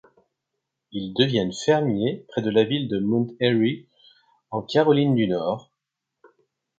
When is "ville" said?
2.63-2.87